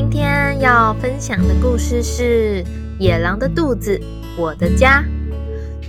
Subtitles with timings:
[0.00, 2.62] 今天要分享的故事是
[3.00, 4.00] 《野狼的肚子，
[4.38, 5.02] 我的家》，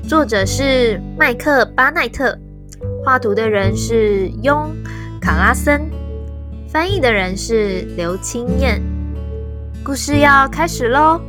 [0.09, 2.35] 作者是麦克巴奈特，
[3.05, 4.75] 画图的人是雍
[5.21, 5.91] 卡拉森，
[6.67, 8.81] 翻译的人是刘青燕。
[9.83, 11.21] 故事要开始喽！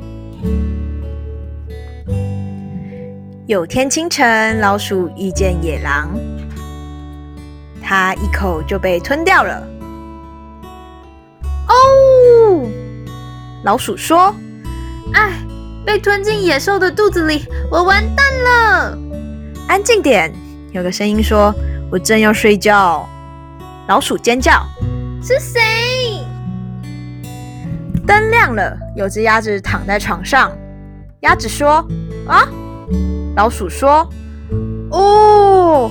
[3.46, 6.18] 有天清晨，老鼠遇见野狼，
[7.82, 9.66] 它一口就被吞掉了。
[11.68, 12.49] 哦，
[13.62, 14.34] 老鼠说
[15.12, 15.32] ：“哎，
[15.84, 18.98] 被吞进野兽的肚子里，我完蛋了！”
[19.68, 20.32] 安静点，
[20.72, 21.54] 有个声音说
[21.92, 23.08] ：“我正要睡觉。”
[23.86, 24.64] 老鼠尖叫
[25.22, 25.60] ：“是谁？”
[28.06, 30.50] 灯亮了，有只鸭子躺在床上。
[31.20, 31.86] 鸭子说
[32.26, 32.48] ：“啊！”
[33.36, 34.08] 老鼠说
[34.90, 35.90] ：“哦。”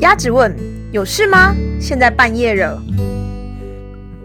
[0.00, 0.56] 鸭子问
[0.90, 1.54] ：“有事吗？
[1.78, 2.82] 现在半夜了。”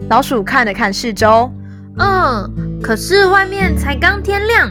[0.08, 1.50] 老鼠看了看四周，
[1.98, 4.70] 嗯，可是外面才刚天亮，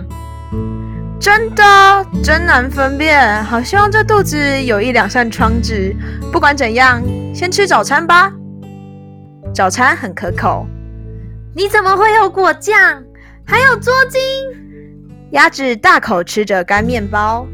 [1.20, 1.64] 真的
[2.24, 3.44] 真难分辨。
[3.44, 5.94] 好希望这肚子有一两扇窗子。
[6.32, 7.02] 不管怎样，
[7.34, 8.32] 先吃早餐吧。
[9.54, 10.66] 早餐很可口。
[11.54, 13.04] 你怎么会有果酱？
[13.46, 14.22] 还有捉金？
[15.32, 17.46] 鸭子大口吃着干面包。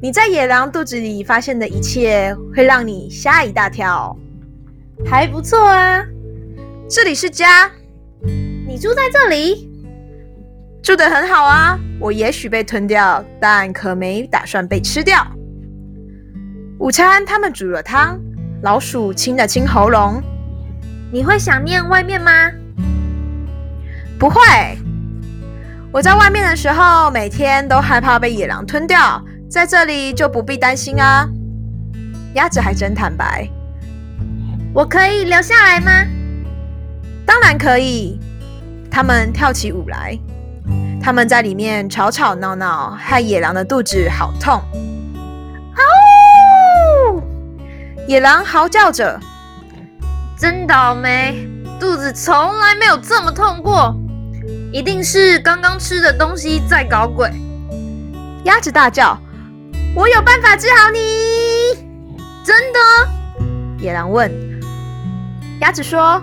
[0.00, 4.16] 你在野狼肚子里发现的一切，会让你吓一大跳。
[5.04, 6.04] 还不错啊。
[6.92, 7.70] 这里是家，
[8.66, 9.70] 你住在这里，
[10.82, 11.78] 住得很好啊。
[12.00, 15.24] 我也许被吞掉，但可没打算被吃掉。
[16.80, 18.18] 午餐他们煮了汤，
[18.64, 20.20] 老鼠清了清喉咙。
[21.12, 22.50] 你会想念外面吗？
[24.18, 24.40] 不会。
[25.92, 31.28] 我在外面的时候，每天都害怕被野狼吞掉，在这里就不必担心啊。
[32.34, 33.48] 鸭子还真坦白。
[34.74, 35.92] 我可以留下来吗？
[37.30, 38.18] 当然可以，
[38.90, 40.18] 他们跳起舞来，
[41.00, 44.60] 他们在里面吵吵闹闹，害野狼的肚子好痛。
[45.76, 47.22] 嗷！
[48.08, 49.16] 野狼嚎叫着，
[50.36, 53.94] 真倒霉，肚子从来没有这么痛过，
[54.72, 57.30] 一定是刚刚吃的东西在搞鬼。
[58.42, 59.16] 鸭子大叫
[59.94, 60.98] ：“我有办法治好你！”
[62.42, 62.80] 真的？
[63.78, 64.28] 野狼问。
[65.60, 66.20] 鸭子说。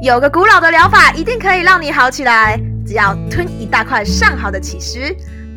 [0.00, 2.58] 有个古老的疗法，一定可以让你好起来。
[2.86, 4.98] 只要吞一大块上好的起司，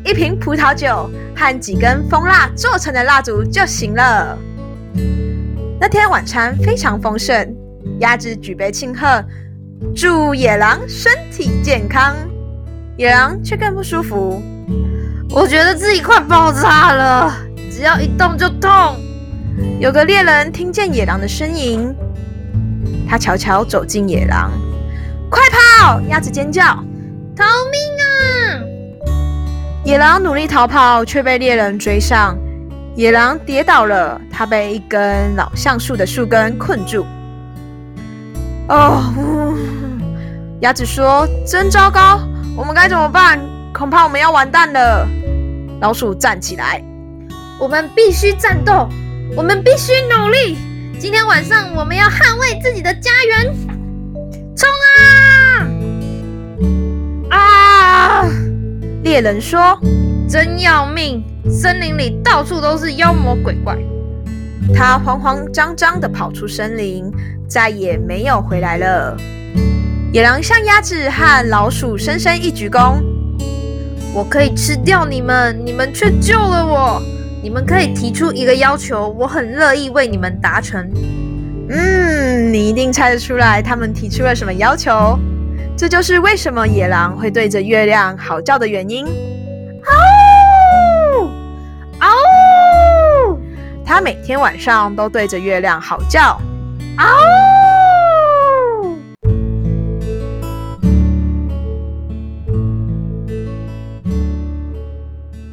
[0.04, 4.36] 一瓶葡萄酒和几根蜂蜡做成的蜡烛就行了。
[5.80, 7.54] 那天晚餐非常丰盛，
[8.00, 9.24] 鸭子举杯庆贺，
[9.94, 12.16] 祝野狼身体健康。
[12.96, 14.42] 野狼却更不舒服，
[15.30, 17.32] 我觉得自己快爆炸了，
[17.70, 18.96] 只要一动就痛。
[19.78, 21.94] 有个猎人听见野狼的呻吟。
[23.12, 24.50] 他悄悄走进野狼，
[25.28, 26.00] 快跑！
[26.08, 26.62] 鸭子尖叫，
[27.36, 28.08] 逃命啊！
[29.84, 32.34] 野狼努力逃跑，却被猎人追上。
[32.94, 37.04] 野狼跌倒了，他被一根老橡树的树根困住。
[38.70, 39.02] 哦，
[40.60, 42.18] 鸭子说：“真糟糕，
[42.56, 43.38] 我们该怎么办？
[43.74, 45.06] 恐怕我们要完蛋了。”
[45.82, 46.82] 老鼠站起来，
[47.60, 48.88] 我们必须战斗，
[49.36, 50.56] 我们必须努力。
[51.02, 53.52] 今天晚上我们要捍卫自己的家园，
[54.54, 54.68] 冲
[57.28, 57.36] 啊！
[57.36, 58.24] 啊！
[59.02, 59.76] 猎人说
[60.30, 61.20] ：“真要命，
[61.50, 63.76] 森林里到处都是妖魔鬼怪。”
[64.72, 67.10] 他慌慌张张地跑出森林，
[67.48, 69.16] 再也没有回来了。
[70.12, 73.02] 野狼向鸭子和老鼠深深一鞠躬
[74.14, 77.02] ：“我可以吃掉你们，你们却救了我。”
[77.42, 80.88] 你们可以提出一个要求，我很乐意为你们达成。
[81.68, 85.18] 嗯，你一定猜得出来，他们提出了什么要求？
[85.76, 89.04] 这就是为什么野狼会对着月亮嚎叫的原因。
[89.82, 91.28] 嗷！
[91.98, 93.38] 嗷！
[93.84, 96.40] 他每天晚上都对着月亮嚎叫。
[96.96, 97.41] 嗷！